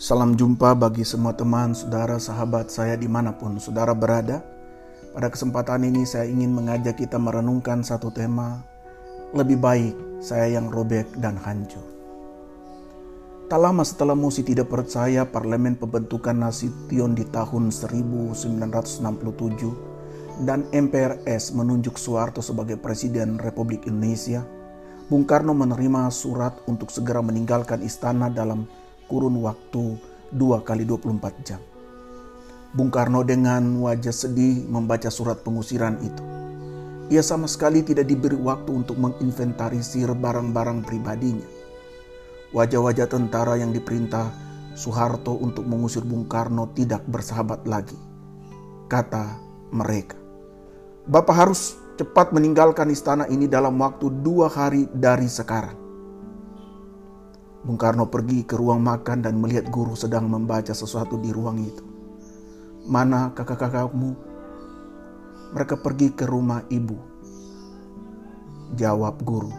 [0.00, 4.40] Salam jumpa bagi semua teman, saudara, sahabat saya di mana pun saudara berada.
[5.12, 8.64] Pada kesempatan ini saya ingin mengajak kita merenungkan satu tema,
[9.36, 9.92] lebih baik
[10.24, 11.84] saya yang robek dan hancur.
[13.52, 19.04] Tak lama setelah Musi tidak percaya parlemen pembentukan Nasution di tahun 1967
[20.48, 24.48] dan MPRS menunjuk Soeharto sebagai Presiden Republik Indonesia,
[25.12, 28.64] Bung Karno menerima surat untuk segera meninggalkan istana dalam
[29.10, 29.98] kurun waktu
[30.30, 31.58] 2 kali 24 jam.
[32.70, 36.22] Bung Karno dengan wajah sedih membaca surat pengusiran itu.
[37.10, 41.50] Ia sama sekali tidak diberi waktu untuk menginventarisir barang-barang pribadinya.
[42.54, 44.30] Wajah-wajah tentara yang diperintah
[44.78, 47.98] Soeharto untuk mengusir Bung Karno tidak bersahabat lagi.
[48.86, 49.34] Kata
[49.74, 50.14] mereka,
[51.10, 55.89] Bapak harus cepat meninggalkan istana ini dalam waktu dua hari dari sekarang.
[57.60, 61.84] Bung Karno pergi ke ruang makan dan melihat guru sedang membaca sesuatu di ruang itu.
[62.88, 64.16] Mana kakak-kakakmu?
[65.52, 66.96] Mereka pergi ke rumah ibu.
[68.80, 69.52] Jawab guru.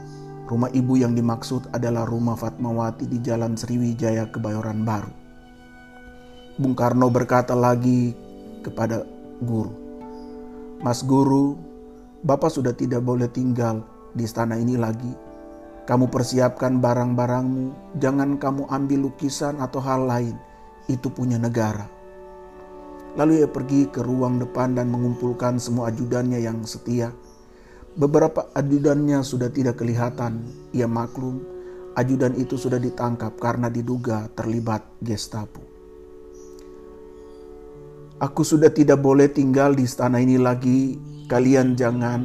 [0.50, 5.14] Rumah ibu yang dimaksud adalah rumah Fatmawati di Jalan Sriwijaya Kebayoran Baru.
[6.58, 8.18] Bung Karno berkata lagi
[8.66, 9.06] kepada
[9.46, 9.78] guru.
[10.82, 11.54] Mas guru,
[12.26, 13.86] Bapak sudah tidak boleh tinggal
[14.18, 15.31] di istana ini lagi
[15.82, 20.38] kamu persiapkan barang-barangmu, jangan kamu ambil lukisan atau hal lain.
[20.86, 21.90] Itu punya negara.
[23.18, 27.10] Lalu ia pergi ke ruang depan dan mengumpulkan semua ajudannya yang setia.
[27.98, 30.46] Beberapa ajudannya sudah tidak kelihatan.
[30.72, 31.44] Ia maklum,
[31.98, 35.66] ajudan itu sudah ditangkap karena diduga terlibat Gestapo.
[38.22, 40.96] Aku sudah tidak boleh tinggal di istana ini lagi.
[41.26, 42.22] Kalian jangan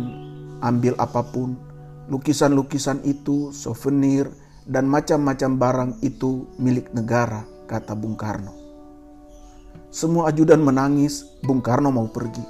[0.61, 1.66] ambil apa pun
[2.07, 4.31] Lukisan-lukisan itu, souvenir,
[4.63, 8.55] dan macam-macam barang itu milik negara, kata Bung Karno.
[9.91, 12.47] Semua ajudan menangis, Bung Karno mau pergi.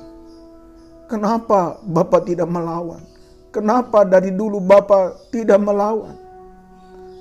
[1.09, 3.01] Kenapa Bapak tidak melawan?
[3.49, 6.21] Kenapa dari dulu Bapak tidak melawan?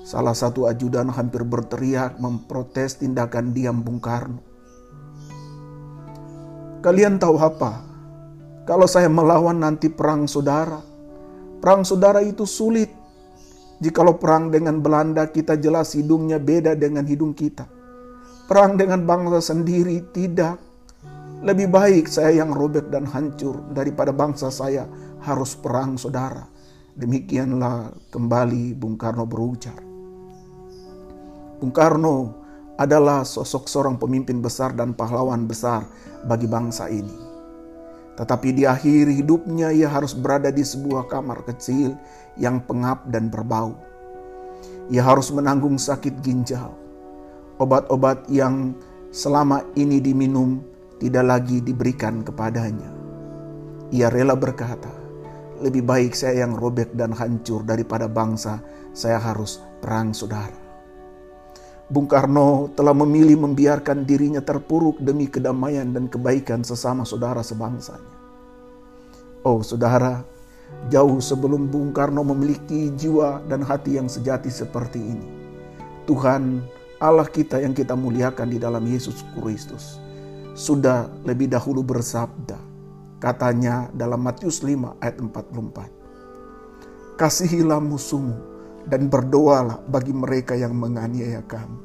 [0.04, 4.44] Salah satu ajudan hampir berteriak memprotes tindakan diam Bung Karno.
[6.84, 7.80] Kalian tahu apa?
[8.68, 10.95] Kalau saya melawan nanti perang saudara
[11.60, 12.92] Perang saudara itu sulit.
[13.76, 17.68] Jikalau perang dengan Belanda kita jelas hidungnya beda dengan hidung kita.
[18.48, 20.56] Perang dengan bangsa sendiri tidak.
[21.44, 24.88] Lebih baik saya yang robek dan hancur daripada bangsa saya
[25.20, 26.48] harus perang saudara.
[26.96, 29.76] Demikianlah kembali Bung Karno berujar.
[31.60, 32.46] Bung Karno
[32.80, 35.84] adalah sosok seorang pemimpin besar dan pahlawan besar
[36.24, 37.35] bagi bangsa ini.
[38.16, 41.92] Tetapi di akhir hidupnya ia harus berada di sebuah kamar kecil
[42.40, 43.76] yang pengap dan berbau.
[44.88, 46.72] Ia harus menanggung sakit ginjal.
[47.60, 48.76] Obat-obat yang
[49.12, 50.64] selama ini diminum
[50.96, 52.88] tidak lagi diberikan kepadanya.
[53.92, 54.92] Ia rela berkata,
[55.60, 58.60] lebih baik saya yang robek dan hancur daripada bangsa
[58.92, 60.65] saya harus perang saudara.
[61.86, 68.10] Bung Karno telah memilih membiarkan dirinya terpuruk demi kedamaian dan kebaikan sesama saudara sebangsanya.
[69.46, 70.26] Oh saudara,
[70.90, 75.30] jauh sebelum Bung Karno memiliki jiwa dan hati yang sejati seperti ini,
[76.10, 76.58] Tuhan
[76.98, 80.02] Allah kita yang kita muliakan di dalam Yesus Kristus
[80.58, 82.58] sudah lebih dahulu bersabda,
[83.22, 87.14] katanya dalam Matius 5 ayat 44.
[87.14, 88.55] Kasihilah musuhmu
[88.86, 91.78] dan berdoalah bagi mereka yang menganiaya kamu.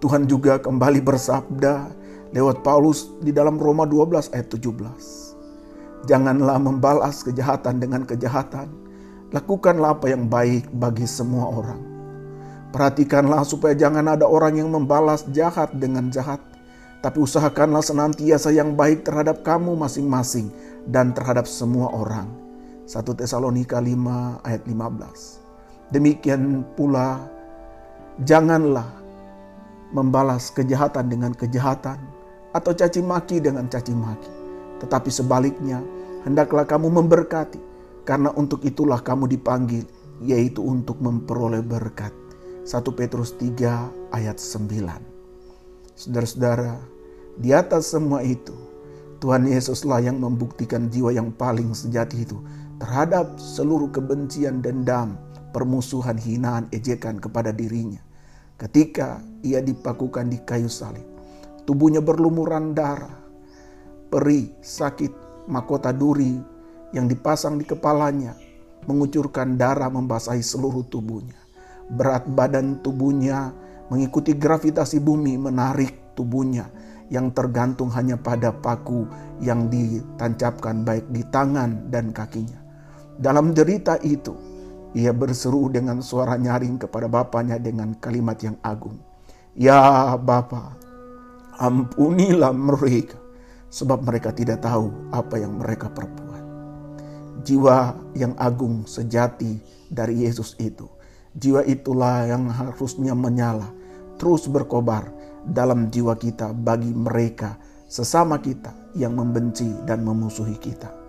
[0.00, 1.92] Tuhan juga kembali bersabda
[2.32, 6.08] lewat Paulus di dalam Roma 12 ayat 17.
[6.08, 8.72] Janganlah membalas kejahatan dengan kejahatan.
[9.30, 11.80] Lakukanlah apa yang baik bagi semua orang.
[12.72, 16.40] Perhatikanlah supaya jangan ada orang yang membalas jahat dengan jahat.
[17.04, 20.52] Tapi usahakanlah senantiasa yang baik terhadap kamu masing-masing
[20.88, 22.49] dan terhadap semua orang
[22.90, 25.94] 1 Tesalonika 5 ayat 15.
[25.94, 27.22] Demikian pula
[28.26, 28.90] janganlah
[29.94, 32.02] membalas kejahatan dengan kejahatan
[32.50, 34.26] atau caci maki dengan caci maki.
[34.82, 35.78] Tetapi sebaliknya,
[36.26, 37.62] hendaklah kamu memberkati
[38.02, 39.86] karena untuk itulah kamu dipanggil
[40.26, 42.10] yaitu untuk memperoleh berkat.
[42.66, 44.66] 1 Petrus 3 ayat 9.
[45.94, 46.74] Saudara-saudara,
[47.38, 48.52] di atas semua itu,
[49.22, 52.40] Tuhan Yesuslah yang membuktikan jiwa yang paling sejati itu
[52.80, 55.20] terhadap seluruh kebencian, dendam,
[55.52, 58.00] permusuhan, hinaan, ejekan kepada dirinya.
[58.56, 61.04] Ketika ia dipakukan di kayu salib,
[61.68, 63.20] tubuhnya berlumuran darah,
[64.08, 66.40] peri, sakit, mahkota duri
[66.96, 68.32] yang dipasang di kepalanya,
[68.88, 71.36] mengucurkan darah membasahi seluruh tubuhnya.
[71.92, 73.52] Berat badan tubuhnya
[73.92, 76.70] mengikuti gravitasi bumi menarik tubuhnya
[77.10, 79.04] yang tergantung hanya pada paku
[79.42, 82.59] yang ditancapkan baik di tangan dan kakinya.
[83.20, 84.32] Dalam derita itu,
[84.96, 88.96] ia berseru dengan suara nyaring kepada bapaknya dengan kalimat yang agung.
[89.52, 90.72] Ya Bapa,
[91.60, 93.20] ampunilah mereka,
[93.68, 96.44] sebab mereka tidak tahu apa yang mereka perbuat.
[97.44, 99.60] Jiwa yang agung sejati
[99.92, 100.88] dari Yesus itu,
[101.36, 103.68] jiwa itulah yang harusnya menyala,
[104.16, 105.12] terus berkobar,
[105.44, 110.99] dalam jiwa kita bagi mereka sesama kita yang membenci dan memusuhi kita.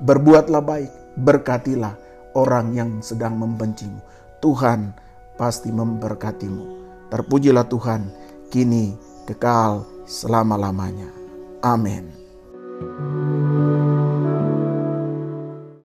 [0.00, 1.94] Berbuatlah baik, berkatilah
[2.32, 4.00] orang yang sedang membencimu.
[4.40, 4.96] Tuhan
[5.36, 6.64] pasti memberkatimu.
[7.12, 8.08] Terpujilah Tuhan,
[8.48, 8.96] kini
[9.28, 11.12] kekal selama-lamanya.
[11.60, 12.08] Amin.